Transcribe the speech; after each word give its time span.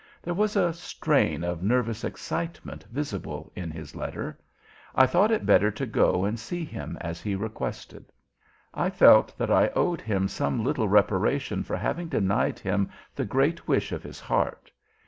There 0.23 0.33
was 0.33 0.55
a 0.55 0.73
strain 0.73 1.43
of 1.43 1.61
nervous 1.61 2.03
excitement 2.03 2.85
visible 2.89 3.51
in 3.55 3.69
his 3.69 3.95
letter. 3.95 4.35
I 4.95 5.05
thought 5.05 5.29
it 5.29 5.45
better 5.45 5.69
to 5.69 5.85
go 5.85 6.25
and 6.25 6.39
see 6.39 6.65
him 6.65 6.97
as 6.99 7.21
he 7.21 7.35
requested; 7.35 8.11
I 8.73 8.89
felt 8.89 9.37
that 9.37 9.51
I 9.51 9.67
owed 9.75 10.01
him 10.01 10.27
some 10.27 10.63
little 10.63 10.87
reparation 10.87 11.61
for 11.63 11.77
having 11.77 12.07
denied 12.07 12.57
him 12.57 12.89
the 13.15 13.25
great 13.25 13.67
wish 13.67 13.91
of 13.91 14.01
his 14.01 14.19
heart. 14.19 14.71